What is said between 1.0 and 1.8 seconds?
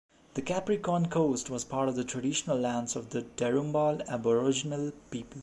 Coast was